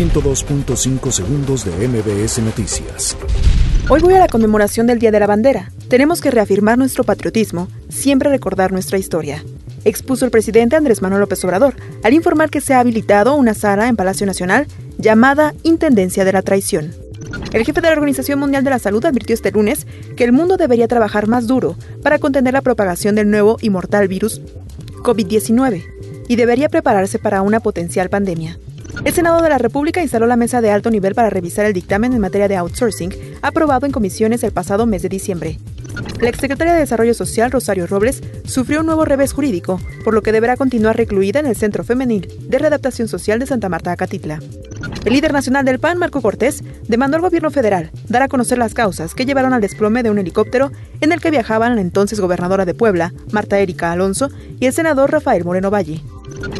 102.5 0.00 1.10
segundos 1.10 1.66
de 1.66 1.86
MBS 1.86 2.38
Noticias. 2.38 3.18
Hoy 3.90 4.00
voy 4.00 4.14
a 4.14 4.18
la 4.18 4.28
conmemoración 4.28 4.86
del 4.86 4.98
Día 4.98 5.10
de 5.10 5.20
la 5.20 5.26
Bandera. 5.26 5.72
Tenemos 5.88 6.22
que 6.22 6.30
reafirmar 6.30 6.78
nuestro 6.78 7.04
patriotismo, 7.04 7.68
siempre 7.90 8.30
recordar 8.30 8.72
nuestra 8.72 8.96
historia. 8.96 9.44
Expuso 9.84 10.24
el 10.24 10.30
presidente 10.30 10.74
Andrés 10.74 11.02
Manuel 11.02 11.20
López 11.20 11.44
Obrador 11.44 11.74
al 12.02 12.14
informar 12.14 12.48
que 12.48 12.62
se 12.62 12.72
ha 12.72 12.80
habilitado 12.80 13.34
una 13.34 13.52
sala 13.52 13.88
en 13.88 13.96
Palacio 13.96 14.26
Nacional 14.26 14.66
llamada 14.96 15.52
Intendencia 15.64 16.24
de 16.24 16.32
la 16.32 16.40
Traición. 16.40 16.94
El 17.52 17.66
jefe 17.66 17.82
de 17.82 17.88
la 17.88 17.92
Organización 17.92 18.38
Mundial 18.38 18.64
de 18.64 18.70
la 18.70 18.78
Salud 18.78 19.04
advirtió 19.04 19.34
este 19.34 19.52
lunes 19.52 19.86
que 20.16 20.24
el 20.24 20.32
mundo 20.32 20.56
debería 20.56 20.88
trabajar 20.88 21.26
más 21.26 21.46
duro 21.46 21.76
para 22.02 22.18
contener 22.18 22.54
la 22.54 22.62
propagación 22.62 23.16
del 23.16 23.28
nuevo 23.28 23.58
y 23.60 23.68
mortal 23.68 24.08
virus 24.08 24.40
COVID-19 25.02 25.84
y 26.26 26.36
debería 26.36 26.70
prepararse 26.70 27.18
para 27.18 27.42
una 27.42 27.60
potencial 27.60 28.08
pandemia. 28.08 28.56
El 29.02 29.14
Senado 29.14 29.40
de 29.40 29.48
la 29.48 29.56
República 29.56 30.02
instaló 30.02 30.26
la 30.26 30.36
mesa 30.36 30.60
de 30.60 30.70
alto 30.70 30.90
nivel 30.90 31.14
para 31.14 31.30
revisar 31.30 31.64
el 31.64 31.72
dictamen 31.72 32.12
en 32.12 32.20
materia 32.20 32.48
de 32.48 32.56
outsourcing 32.56 33.10
aprobado 33.40 33.86
en 33.86 33.92
comisiones 33.92 34.42
el 34.42 34.52
pasado 34.52 34.84
mes 34.84 35.00
de 35.00 35.08
diciembre. 35.08 35.58
La 36.20 36.28
exsecretaria 36.28 36.74
de 36.74 36.80
Desarrollo 36.80 37.14
Social, 37.14 37.50
Rosario 37.50 37.86
Robles, 37.86 38.22
sufrió 38.44 38.80
un 38.80 38.86
nuevo 38.86 39.06
revés 39.06 39.32
jurídico, 39.32 39.80
por 40.04 40.12
lo 40.12 40.20
que 40.20 40.32
deberá 40.32 40.56
continuar 40.56 40.98
recluida 40.98 41.40
en 41.40 41.46
el 41.46 41.56
Centro 41.56 41.82
Femenil 41.82 42.28
de 42.46 42.58
Readaptación 42.58 43.08
Social 43.08 43.38
de 43.38 43.46
Santa 43.46 43.70
Marta, 43.70 43.90
Acatitla. 43.90 44.38
El 45.06 45.14
líder 45.14 45.32
nacional 45.32 45.64
del 45.64 45.78
PAN, 45.78 45.96
Marco 45.96 46.20
Cortés, 46.20 46.62
demandó 46.86 47.16
al 47.16 47.22
gobierno 47.22 47.50
federal 47.50 47.90
dar 48.08 48.22
a 48.22 48.28
conocer 48.28 48.58
las 48.58 48.74
causas 48.74 49.14
que 49.14 49.24
llevaron 49.24 49.54
al 49.54 49.62
desplome 49.62 50.02
de 50.02 50.10
un 50.10 50.18
helicóptero 50.18 50.72
en 51.00 51.12
el 51.12 51.20
que 51.20 51.30
viajaban 51.30 51.74
la 51.74 51.80
entonces 51.80 52.20
gobernadora 52.20 52.66
de 52.66 52.74
Puebla, 52.74 53.14
Marta 53.32 53.58
Erika 53.58 53.92
Alonso, 53.92 54.28
y 54.58 54.66
el 54.66 54.74
senador 54.74 55.10
Rafael 55.10 55.44
Moreno 55.44 55.70
Valle. 55.70 56.02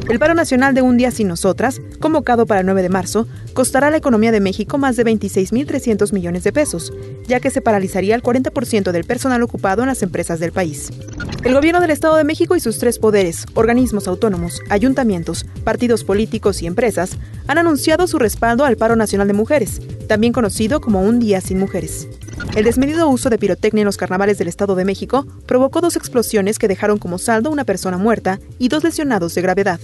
El 0.08 0.18
paro 0.18 0.34
nacional 0.34 0.74
de 0.74 0.82
un 0.82 0.96
día 0.96 1.10
sin 1.10 1.28
nosotras, 1.28 1.80
convocado 2.00 2.46
para 2.46 2.60
el 2.60 2.66
9 2.66 2.82
de 2.82 2.88
marzo, 2.88 3.28
costará 3.52 3.88
a 3.88 3.90
la 3.90 3.96
economía 3.96 4.32
de 4.32 4.40
México 4.40 4.76
más 4.76 4.96
de 4.96 5.04
26.300 5.04 6.12
millones 6.12 6.42
de 6.42 6.52
pesos, 6.52 6.92
ya 7.28 7.38
que 7.38 7.50
se 7.50 7.60
paralizaría 7.60 8.14
el 8.14 8.22
40% 8.22 8.90
del 8.90 9.04
personal 9.04 9.42
ocupado 9.42 9.82
en 9.82 9.88
las 9.88 10.02
empresas 10.02 10.40
del 10.40 10.52
país. 10.52 10.90
El 11.44 11.54
gobierno 11.54 11.80
del 11.80 11.90
Estado 11.90 12.16
de 12.16 12.24
México 12.24 12.56
y 12.56 12.60
sus 12.60 12.78
tres 12.78 12.98
poderes, 12.98 13.46
organismos 13.54 14.08
autónomos, 14.08 14.60
ayuntamientos, 14.68 15.46
partidos 15.64 16.02
políticos 16.04 16.60
y 16.62 16.66
empresas, 16.66 17.16
han 17.46 17.58
anunciado 17.58 18.06
su 18.06 18.18
respaldo 18.18 18.64
al 18.64 18.76
paro 18.76 18.96
nacional 18.96 19.28
de 19.28 19.34
mujeres, 19.34 19.80
también 20.08 20.32
conocido 20.32 20.80
como 20.80 21.02
un 21.02 21.18
día 21.20 21.40
sin 21.40 21.58
mujeres. 21.58 22.08
El 22.54 22.64
desmedido 22.64 23.08
uso 23.08 23.30
de 23.30 23.38
pirotecnia 23.38 23.82
en 23.82 23.86
los 23.86 23.96
carnavales 23.96 24.38
del 24.38 24.48
Estado 24.48 24.74
de 24.74 24.84
México 24.84 25.26
provocó 25.46 25.80
dos 25.80 25.96
explosiones 25.96 26.58
que 26.58 26.68
dejaron 26.68 26.98
como 26.98 27.18
saldo 27.18 27.50
una 27.50 27.64
persona 27.64 27.96
muerta 27.96 28.40
y 28.58 28.68
dos 28.68 28.82
lesionados 28.82 29.34
de 29.34 29.42
gravedad. 29.42 29.80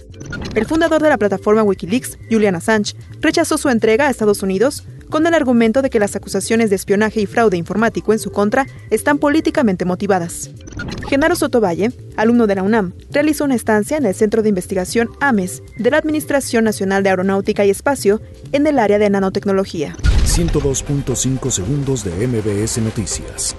El 0.55 0.67
fundador 0.67 1.03
de 1.03 1.09
la 1.09 1.19
plataforma 1.19 1.63
Wikileaks, 1.63 2.19
Julian 2.31 2.57
Assange, 2.57 2.95
rechazó 3.21 3.57
su 3.57 3.69
entrega 3.69 4.07
a 4.07 4.11
Estados 4.11 4.43
Unidos 4.43 4.85
con 5.11 5.27
el 5.27 5.35
argumento 5.35 5.83
de 5.83 5.91
que 5.91 5.99
las 5.99 6.17
acusaciones 6.17 6.71
de 6.71 6.77
espionaje 6.77 7.21
y 7.21 7.27
fraude 7.27 7.57
informático 7.57 8.13
en 8.13 8.19
su 8.19 8.31
contra 8.31 8.67
están 8.91 9.19
políticamente 9.19 9.85
motivadas. 9.85 10.51
Genaro 11.09 11.37
Sotovalle, 11.37 11.93
alumno 12.17 12.47
de 12.47 12.57
la 12.57 12.63
UNAM, 12.63 12.93
realizó 13.11 13.45
una 13.45 13.55
estancia 13.55 13.97
en 13.97 14.07
el 14.07 14.15
Centro 14.15 14.43
de 14.43 14.49
Investigación 14.49 15.11
AMES 15.21 15.63
de 15.79 15.91
la 15.91 15.99
Administración 15.99 16.65
Nacional 16.65 17.03
de 17.03 17.11
Aeronáutica 17.11 17.65
y 17.65 17.71
Espacio 17.71 18.21
en 18.53 18.67
el 18.67 18.79
área 18.79 18.99
de 18.99 19.11
nanotecnología. 19.11 19.97
102.5 20.27 21.51
segundos 21.51 22.05
de 22.05 22.27
MBS 22.27 22.79
Noticias. 22.79 23.57